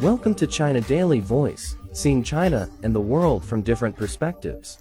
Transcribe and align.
Welcome 0.00 0.34
to 0.36 0.46
China 0.46 0.80
Daily 0.82 1.20
Voice, 1.20 1.76
seeing 1.92 2.22
China 2.22 2.68
and 2.82 2.94
the 2.94 3.00
world 3.00 3.44
from 3.44 3.62
different 3.62 3.96
perspectives. 3.96 4.78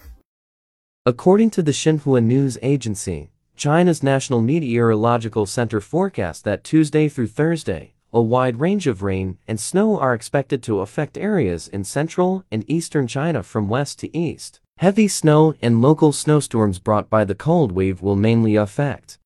According 1.05 1.49
to 1.51 1.63
the 1.63 1.71
Xinhua 1.71 2.23
News 2.23 2.57
Agency, 2.61 3.31
China's 3.55 4.03
National 4.03 4.41
Meteorological 4.41 5.45
Center 5.45 5.81
forecast 5.81 6.43
that 6.43 6.63
Tuesday 6.63 7.09
through 7.09 7.27
Thursday, 7.27 7.93
a 8.13 8.21
wide 8.21 8.59
range 8.59 8.87
of 8.87 9.01
rain 9.01 9.37
and 9.47 9.59
snow 9.59 9.99
are 9.99 10.13
expected 10.13 10.61
to 10.63 10.81
affect 10.81 11.17
areas 11.17 11.67
in 11.67 11.83
central 11.83 12.43
and 12.51 12.63
eastern 12.69 13.07
China 13.07 13.41
from 13.41 13.69
west 13.69 13.99
to 13.99 14.15
east. 14.15 14.59
Heavy 14.77 15.07
snow 15.07 15.55
and 15.61 15.81
local 15.81 16.11
snowstorms 16.11 16.79
brought 16.79 17.09
by 17.09 17.23
the 17.23 17.35
cold 17.35 17.71
wave 17.71 18.01
will 18.01 18.15
mainly 18.15 18.55
affect 18.55 19.17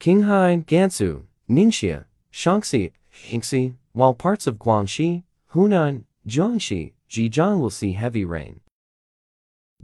Qinghai, 0.00 0.64
Gansu, 0.64 1.22
Ningxia, 1.50 2.04
Shaanxi, 2.32 2.92
Shanxi, 3.12 3.74
while 3.92 4.14
parts 4.14 4.46
of 4.46 4.56
Guangxi, 4.56 5.24
Hunan, 5.52 6.04
Jiangxi, 6.26 6.92
Zhejiang 7.10 7.58
will 7.58 7.70
see 7.70 7.92
heavy 7.92 8.24
rain. 8.24 8.60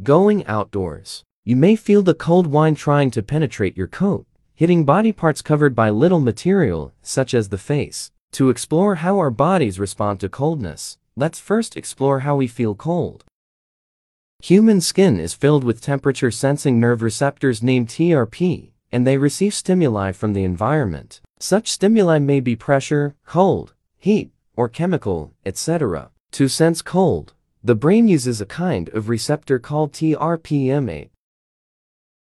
Going 0.02 0.46
outdoors. 0.46 1.24
You 1.44 1.56
may 1.56 1.74
feel 1.74 2.02
the 2.02 2.14
cold 2.14 2.46
wind 2.46 2.76
trying 2.76 3.10
to 3.12 3.22
penetrate 3.22 3.76
your 3.76 3.86
coat, 3.88 4.26
hitting 4.54 4.84
body 4.84 5.12
parts 5.12 5.42
covered 5.42 5.74
by 5.74 5.90
little 5.90 6.20
material, 6.20 6.92
such 7.02 7.34
as 7.34 7.48
the 7.48 7.58
face. 7.58 8.12
To 8.32 8.50
explore 8.50 8.96
how 8.96 9.18
our 9.18 9.30
bodies 9.30 9.80
respond 9.80 10.20
to 10.20 10.28
coldness, 10.28 10.96
let's 11.16 11.40
first 11.40 11.76
explore 11.76 12.20
how 12.20 12.36
we 12.36 12.46
feel 12.46 12.74
cold. 12.74 13.24
Human 14.42 14.80
skin 14.80 15.18
is 15.18 15.34
filled 15.34 15.64
with 15.64 15.80
temperature-sensing 15.80 16.78
nerve 16.78 17.02
receptors 17.02 17.62
named 17.62 17.88
TRP, 17.88 18.70
and 18.94 19.04
they 19.04 19.18
receive 19.18 19.52
stimuli 19.52 20.12
from 20.12 20.34
the 20.34 20.44
environment. 20.44 21.20
Such 21.40 21.68
stimuli 21.68 22.20
may 22.20 22.38
be 22.38 22.54
pressure, 22.54 23.16
cold, 23.26 23.74
heat, 23.98 24.30
or 24.54 24.68
chemical, 24.68 25.32
etc. 25.44 26.10
To 26.30 26.48
sense 26.48 26.80
cold, 26.80 27.34
the 27.64 27.74
brain 27.74 28.06
uses 28.06 28.40
a 28.40 28.46
kind 28.46 28.88
of 28.90 29.08
receptor 29.08 29.58
called 29.58 29.92
TRPM8. 29.92 31.08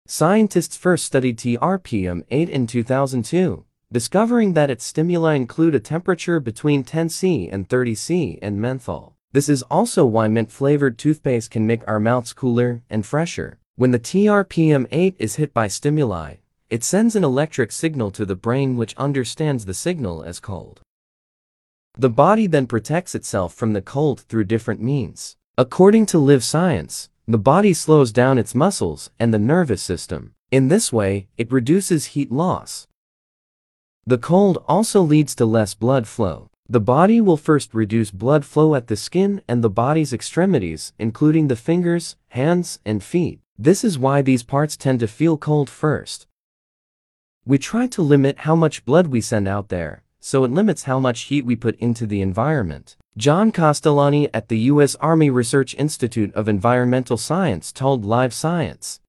Scientists 0.08 0.76
first 0.76 1.06
studied 1.06 1.38
TRPM8 1.38 2.50
in 2.50 2.66
2002, 2.66 3.64
discovering 3.92 4.54
that 4.54 4.72
its 4.72 4.84
stimuli 4.84 5.36
include 5.36 5.76
a 5.76 5.80
temperature 5.80 6.40
between 6.40 6.84
10 6.84 7.10
C 7.10 7.48
and 7.50 7.70
30 7.70 7.94
C 7.94 8.40
and 8.42 8.60
menthol. 8.60 9.16
This 9.32 9.48
is 9.48 9.62
also 9.64 10.06
why 10.06 10.28
mint-flavored 10.28 10.98
toothpaste 10.98 11.52
can 11.52 11.68
make 11.68 11.88
our 11.88 12.00
mouths 12.00 12.34
cooler 12.34 12.82
and 12.90 13.06
fresher. 13.06 13.60
When 13.76 13.92
the 13.92 14.00
TRPM8 14.00 15.16
is 15.20 15.36
hit 15.36 15.54
by 15.54 15.68
stimuli, 15.68 16.36
it 16.74 16.84
sends 16.84 17.16
an 17.16 17.24
electric 17.24 17.72
signal 17.72 18.10
to 18.10 18.26
the 18.26 18.36
brain 18.36 18.76
which 18.76 18.98
understands 18.98 19.66
the 19.66 19.76
signal 19.76 20.24
as 20.24 20.40
cold. 20.40 20.82
The 21.96 22.10
body 22.10 22.48
then 22.48 22.66
protects 22.66 23.14
itself 23.14 23.54
from 23.54 23.74
the 23.74 23.82
cold 23.84 24.22
through 24.22 24.46
different 24.46 24.82
means. 24.82 25.36
According 25.56 26.08
to 26.08 26.18
Live 26.18 26.44
Science, 26.44 27.12
the 27.28 27.38
body 27.38 27.76
slows 27.76 28.12
down 28.12 28.40
its 28.40 28.56
muscles 28.56 29.12
and 29.20 29.32
the 29.32 29.38
nervous 29.38 29.84
system. 29.84 30.34
In 30.50 30.70
this 30.70 30.92
way, 30.92 31.28
it 31.38 31.52
reduces 31.52 32.16
heat 32.16 32.32
loss. 32.32 32.88
The 34.08 34.18
cold 34.18 34.58
also 34.68 35.00
leads 35.04 35.36
to 35.36 35.46
less 35.46 35.76
blood 35.76 36.08
flow. 36.08 36.50
The 36.68 36.80
body 36.80 37.22
will 37.22 37.38
first 37.38 37.76
reduce 37.76 38.10
blood 38.10 38.46
flow 38.46 38.74
at 38.74 38.88
the 38.88 38.98
skin 38.98 39.44
and 39.48 39.64
the 39.64 39.70
body's 39.70 40.12
extremities, 40.12 40.92
including 40.98 41.50
the 41.50 41.56
fingers, 41.56 42.16
hands, 42.30 42.80
and 42.84 43.04
feet. 43.04 43.42
This 43.60 43.84
is 43.84 44.00
why 44.00 44.24
these 44.24 44.42
parts 44.42 44.76
tend 44.76 45.02
to 45.02 45.08
feel 45.08 45.38
cold 45.38 45.70
first. 45.70 46.26
We 47.46 47.58
try 47.58 47.88
to 47.88 48.02
limit 48.02 48.40
how 48.40 48.56
much 48.56 48.86
blood 48.86 49.08
we 49.08 49.20
send 49.20 49.50
out 49.50 49.68
there, 49.68 50.04
so 50.22 50.46
it 50.46 50.52
limits 50.52 50.84
how 50.84 50.98
much 50.98 51.24
heat 51.24 51.46
we 51.46 51.58
put 51.58 51.76
into 51.76 52.06
the 52.06 52.22
environment. 52.22 52.96
John 53.18 53.52
Castellani 53.52 54.34
at 54.34 54.48
the 54.48 54.60
U.S. 54.72 54.96
Army 54.96 55.30
Research 55.30 55.76
Institute 55.76 56.34
of 56.36 56.48
Environmental 56.48 57.18
Science 57.18 57.74
told 57.74 58.06
Live 58.06 58.34
Science. 58.34 59.02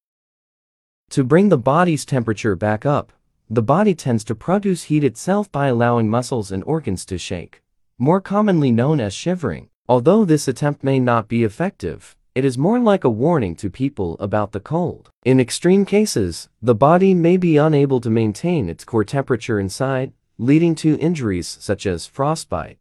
To 1.11 1.23
bring 1.23 1.49
the 1.49 1.57
body's 1.57 2.05
temperature 2.05 2.57
back 2.57 2.85
up, 2.85 3.13
the 3.49 3.63
body 3.63 3.95
tends 3.95 4.25
to 4.25 4.35
produce 4.35 4.85
heat 4.85 5.05
itself 5.05 5.53
by 5.53 5.69
allowing 5.69 6.11
muscles 6.11 6.51
and 6.51 6.65
organs 6.65 7.07
to 7.07 7.19
shake, 7.19 7.63
more 7.99 8.21
commonly 8.21 8.73
known 8.73 8.99
as 8.99 9.15
shivering. 9.15 9.69
Although 9.89 10.25
this 10.25 10.49
attempt 10.49 10.83
may 10.83 10.99
not 10.99 11.29
be 11.29 11.45
effective, 11.45 12.17
it 12.35 12.45
is 12.45 12.59
more 12.59 12.81
like 12.81 13.05
a 13.05 13.09
warning 13.09 13.55
to 13.57 13.71
people 13.71 14.17
about 14.19 14.51
the 14.51 14.61
cold. 14.61 15.09
In 15.25 15.39
extreme 15.39 15.85
cases, 15.85 16.49
the 16.61 16.75
body 16.75 17.15
may 17.15 17.37
be 17.37 17.57
unable 17.57 18.01
to 18.01 18.11
maintain 18.11 18.69
its 18.69 18.85
core 18.85 19.05
temperature 19.05 19.61
inside, 19.61 20.13
leading 20.37 20.75
to 20.77 20.99
injuries 20.99 21.47
such 21.61 21.87
as 21.87 22.07
frostbite. 22.07 22.79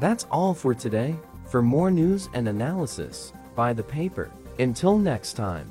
That's 0.00 0.26
all 0.30 0.54
for 0.54 0.74
today. 0.74 1.14
For 1.46 1.60
more 1.60 1.90
news 1.90 2.30
and 2.32 2.48
analysis, 2.48 3.32
buy 3.54 3.74
the 3.74 3.82
paper. 3.82 4.30
Until 4.58 4.96
next 4.96 5.34
time. 5.34 5.70